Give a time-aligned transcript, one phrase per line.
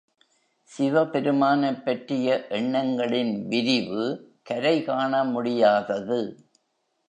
[0.69, 4.05] சிவபெருமானைப் பற்றிய எண்ணங்களின் விரிவு
[4.43, 6.45] கரை காண முடியாதது.